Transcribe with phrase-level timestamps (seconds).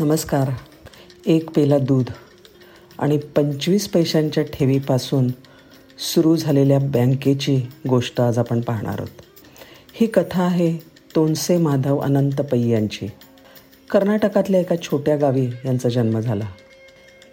[0.00, 0.50] नमस्कार.
[1.26, 2.04] एक पेला दूध
[2.98, 5.28] आणि पंचवीस पैशांच्या ठेवीपासून
[5.98, 9.22] सुरू झालेल्या बँकेची गोष्ट आज आपण पाहणार आहोत.
[9.92, 10.76] ही कथा आहे
[11.16, 13.06] तोणसे माधव अनंत पै यांची.
[13.90, 16.44] कर्नाटकातल्या एका छोट्या गावी यांचा जन्म झाला.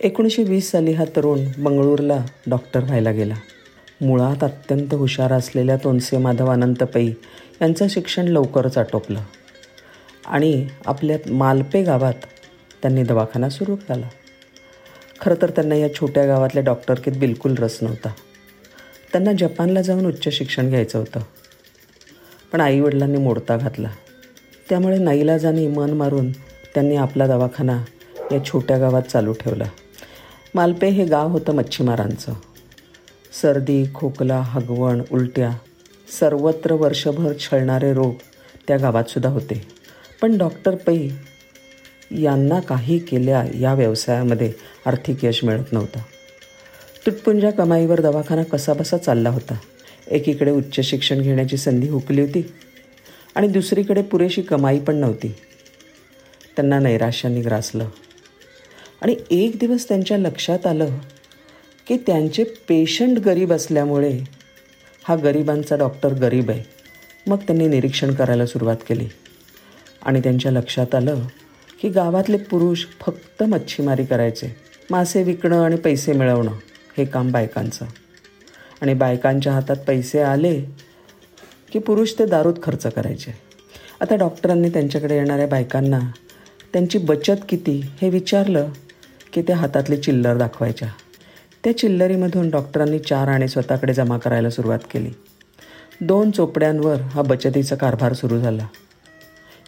[0.00, 3.34] एकोणीसशे वीस साली हा तरुण बंगळूरला डॉक्टर व्हायला गेला.
[4.00, 7.06] मुळात अत्यंत हुशार असलेल्या तोंडसे माधव अनंत पै
[7.62, 9.20] यांचं शिक्षण लवकरच आटोपलं.
[10.26, 12.14] आणि आपल्या मालपे गावात
[12.84, 14.08] त्यांनी दवाखाना सुरू केला.
[15.20, 18.08] खरं तर त्यांना या छोट्या गावातल्या डॉक्टरकीत बिलकुल रस नव्हता.
[19.12, 21.20] त्यांना जपानला जाऊन उच्च शिक्षण घ्यायचं होतं.
[22.52, 23.88] पण आईवडिलांनी मोडता घातला.
[24.68, 26.32] त्यामुळे नाईलाजाने मन मारून
[26.74, 27.84] त्यांनी आपला दवाखाना
[28.32, 29.64] या छोट्या गावात चालू ठेवला.
[30.54, 32.32] मालपे हे गाव होतं मच्छीमारांचं.
[33.42, 35.50] सर्दी खोकला हगवण उलट्या
[36.20, 38.14] सर्वत्र वर्षभर छळणारे रोग
[38.68, 39.66] त्या गावातसुद्धा होते.
[40.22, 41.08] पण डॉक्टर पै
[42.10, 44.52] यांना काही केल्या या व्यवसायामध्ये
[44.86, 45.98] आर्थिक यश मिळत नव्हतं.
[47.06, 49.58] तुटपुंजा कमाईवर दवाखाना कसाबसा चालला होता.
[50.10, 52.52] एकीकडे उच्च शिक्षण घेण्याची संधी हुकली होती
[53.34, 55.28] आणि दुसरीकडे पुरेशी कमाई पण नव्हती.
[56.56, 57.88] त्यांना नैराश्याने ग्रासलं.
[59.02, 60.98] आणि एक दिवस त्यांच्या लक्षात आलं
[61.86, 64.20] की त्यांचे पेशंट गरीब असल्यामुळे
[65.04, 66.62] हा गरिबांचा डॉक्टर गरीब आहे.
[67.26, 69.08] मग त्यांनी निरीक्षण करायला सुरुवात केली
[70.02, 71.26] आणि त्यांच्या लक्षात आलं
[71.84, 74.56] की गावातले पुरुष फक्त मच्छीमारी करायचे.
[74.90, 76.50] मासे विकणं आणि पैसे मिळवणं
[76.98, 77.84] हे काम बायकांचं.
[78.80, 80.62] आणि बायकांच्या हातात पैसे आले
[81.72, 83.34] की पुरुष ते दारूत खर्च करायचे.
[84.00, 86.00] आता डॉक्टरांनी त्यांच्याकडे येणाऱ्या बायकांना
[86.72, 88.68] त्यांची बचत किती हे विचारलं
[89.32, 90.88] की त्या हातातली चिल्लर दाखवायच्या.
[91.64, 95.10] त्या चिल्लरीमधून डॉक्टरांनी चार आणि स्वतःकडे जमा करायला सुरुवात केली.
[96.00, 98.66] दोन चोपड्यांवर हा बचतीचा कारभार सुरू झाला.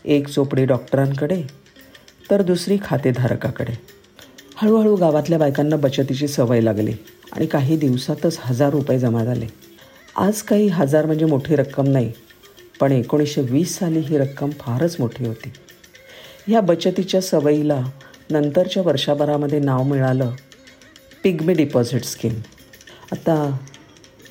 [0.04, 1.65] एक चोपडी डॉक्टरांकडे
[2.30, 3.72] तर दुसरी खातेधारकाकडे.
[4.56, 6.92] हळूहळू गावातल्या बायकांना बचतीची सवय लागली
[7.32, 9.46] आणि काही दिवसातच हजार रुपये जमा झाले.
[10.16, 12.12] आज काही हजार म्हणजे मोठी रक्कम नाही
[12.80, 15.52] पण एकोणीसशे वीस साली ही रक्कम फारच मोठी होती.
[16.46, 17.80] ह्या बचतीच्या सवयीला
[18.30, 20.30] नंतरच्या वर्षभरामध्ये नाव मिळालं
[21.22, 22.32] पिग्मी डिपॉझिट स्कीम.
[23.12, 23.34] आता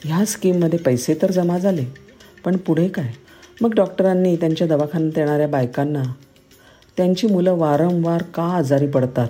[0.04, 1.86] ह्या स्कीममध्ये पैसे तर जमा झाले
[2.46, 3.12] पण पुढे काय?
[3.62, 6.04] मग डॉक्टरांनी त्यांच्या दवाखान्यात येणाऱ्या बायकांना
[6.98, 9.28] त्यांची मुलं वारंवार का आजारी पडतात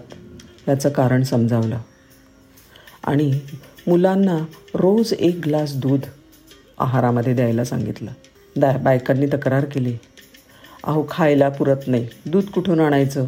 [0.68, 1.78] याचं कारण समजावलं.
[3.04, 3.40] आणि
[3.88, 4.38] मुलांना
[4.74, 6.00] रोज एक ग्लास दूध
[6.80, 8.12] आहारामध्ये द्यायला सांगितलं.
[8.56, 9.98] दा बायकांनी तक्रार केली.
[10.84, 12.08] अहो खायला पुरत नाही.
[12.26, 13.26] दूध कुठून आणायचं?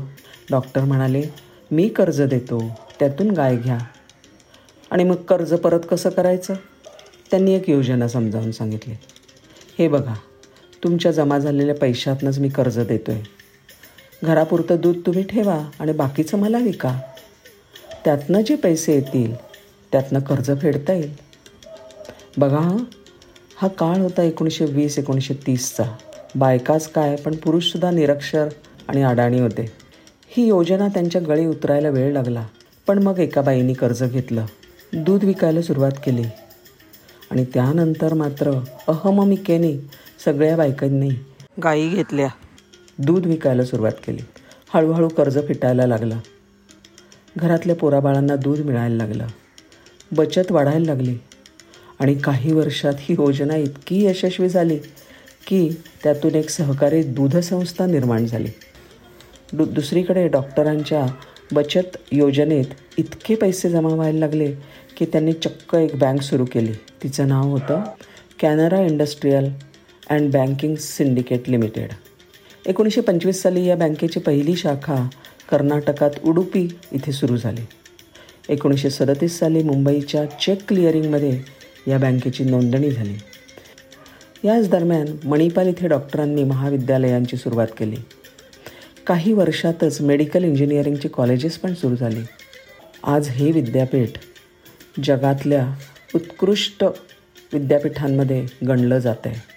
[0.51, 1.23] डॉक्टर म्हणाले
[1.71, 2.63] मी कर्ज देतो.
[2.99, 3.77] त्यातून गाय घ्या.
[4.91, 6.53] आणि मग कर्ज परत कसं करायचं?
[7.31, 8.93] त्यांनी एक योजना समजावून सांगितली.
[9.79, 10.13] हे बघा
[10.83, 13.36] तुमच्या जमा झालेल्या पैशातनंच मी कर्ज देतो आहे
[14.23, 17.00] घरापुरतं दूध तुम्ही ठेवा आणि बाकीचं मला विका.
[18.05, 19.35] त्यातनं जे पैसे येतील
[19.91, 21.16] त्यातनं कर्ज फेडता येईल.
[22.38, 22.77] बघा हां
[23.56, 25.83] हा काळ होता एकोणीसशे वीस एकोणीसशे तीसचा.
[26.35, 28.47] बायकाच काय पण पुरुषसुद्धा निरक्षर
[28.88, 29.72] आणि अडाणी होते.
[30.27, 32.45] ही योजना त्यांच्या गळी उतरायला वेळ लागला
[32.88, 34.45] पण मग एका बाईंनी कर्ज घेतलं.
[34.94, 36.23] दूध विकायला सुरुवात केली.
[37.31, 38.51] आणि त्यानंतर मात्र
[38.88, 39.73] अहममिकेने
[40.25, 41.09] सगळ्या बायकांनी
[41.63, 42.27] गायी घेतल्या.
[42.99, 44.21] दूध विकायला सुरुवात केली.
[44.73, 46.19] हळूहळू कर्ज फिटायला लागलं.
[47.37, 49.27] घरातल्या पोराबाळांना दूध मिळायला लागलं.
[50.11, 51.17] बचत वाढायला लागली.
[51.99, 54.77] आणि काही वर्षात ही योजना इतकी यशस्वी झाली
[55.47, 55.69] की
[56.03, 58.49] त्यातून एक सहकारी दूध संस्था निर्माण झाली.
[59.53, 61.05] दु दुसरीकडे डॉक्टरांच्या
[61.51, 62.65] बचत योजनेत
[62.97, 64.51] इतके पैसे जमा व्हायला लागले
[64.97, 66.73] की त्यांनी चक्क एक बँक सुरू केली.
[67.03, 67.81] तिचं नाव होतं
[68.41, 69.49] Canara industrial
[70.09, 71.89] and banking syndicate limited.
[72.67, 75.09] एकोणीसशे पंचवीस साली या बँकेची पहिली शाखा
[75.51, 77.61] कर्नाटकात उडुपी इथे सुरू झाली.
[78.50, 81.41] एकोणीसशे सदतीस साली मुंबईच्या चेक क्लिअरिंगमध्ये
[81.88, 83.13] या बँकेची नोंदणी झाली.
[84.44, 87.95] याच दरम्यान मणिपाल इथे डॉक्टरांनी महाविद्यालयांची सुरुवात केली.
[89.07, 92.21] काही वर्षातच मेडिकल इंजिनिअरिंगची कॉलेजेस पण सुरू झाली.
[93.03, 94.09] आज हे विद्यापीठ
[95.03, 95.68] जगातल्या
[96.15, 96.83] उत्कृष्ट
[97.53, 99.56] विद्यापीठांमध्ये गणलं जात आहे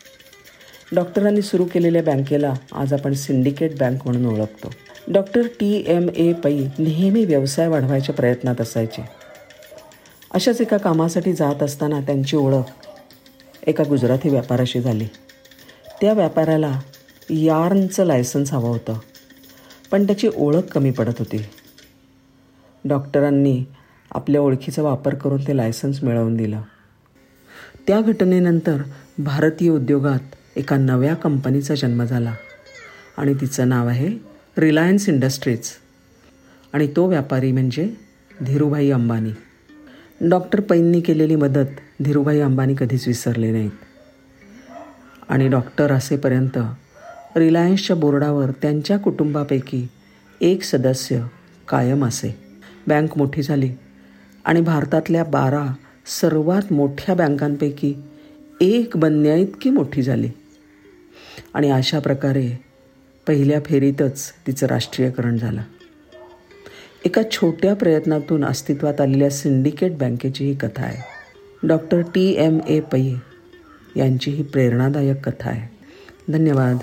[0.95, 4.71] डॉक्टरांनी सुरू केलेल्या बँकेला आज आपण सिंडिकेट बँक म्हणून ओळखतो.
[5.09, 9.05] डॉक्टर टी एम ए पै नेहमी व्यवसाय वाढवायच्या प्रयत्नात असायचे.
[10.35, 12.89] अशाच एका कामासाठी जात असताना त्यांची ओळख
[13.67, 15.07] एका गुजराती व्यापाराशी झाली.
[16.01, 16.81] त्या व्यापाऱ्याला
[17.31, 18.99] यार्नचं लायसन्स हवं होतं
[19.91, 21.45] पण त्याची ओळख कमी पडत होती.
[22.85, 23.65] डॉक्टरांनी
[24.11, 26.61] आपल्या ओळखीचा वापर करून ते लायसन्स मिळवून दिलं.
[27.87, 28.83] त्या घटनेनंतर
[29.19, 32.35] भारतीय उद्योगात एका नव्या कंपनीचा जन्म झाला.
[33.17, 34.11] आणि तिचं नाव आहे
[34.59, 35.61] रिलायन्स इंडस्ट्रीज
[36.73, 37.95] आणि तो व्यापारी म्हणजे
[38.47, 39.31] धीरूभाई अंबानी.
[40.29, 43.71] डॉक्टर पैंनी केलेली मदत धीरूभाई अंबानी कधीच विसरले नाहीत.
[45.29, 46.59] आणि डॉक्टर असेपर्यंत
[47.37, 49.87] रिलायन्सच्या बोर्डावर त्यांच्या कुटुंबापैकी
[50.41, 51.23] एक सदस्य
[51.69, 52.37] कायम असे.
[52.87, 53.73] बँक मोठी झाली
[54.45, 55.75] आणि भारतातल्या बारा
[56.21, 57.95] सर्वात मोठ्या बँकांपैकी
[58.61, 60.31] एक बनण्याइतकी मोठी झाली.
[61.55, 62.61] आणि अशा प्रकारे
[63.27, 65.63] पहिल्या फेरीतच तिचं राष्ट्रीयकरण झालं.
[67.05, 71.03] एका छोट्या प्रयत्नातून अस्तित्वात आलेल्या सिंडिकेट बँकेची ही कथा आहे.
[71.69, 72.35] Doctor T.
[72.39, 72.59] M.
[72.69, 72.81] A.
[72.81, 73.15] Pai
[73.97, 75.77] यांची ही प्रेरणादायक कथा आहे.
[76.33, 76.77] धन्यवाद.